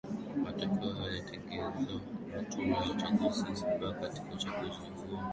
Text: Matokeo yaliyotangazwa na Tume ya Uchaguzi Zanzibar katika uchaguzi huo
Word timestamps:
Matokeo 0.43 0.91
yaliyotangazwa 0.91 2.01
na 2.31 2.43
Tume 2.43 2.75
ya 2.75 2.83
Uchaguzi 2.91 3.41
Zanzibar 3.43 4.01
katika 4.01 4.31
uchaguzi 4.35 4.79
huo 4.89 5.19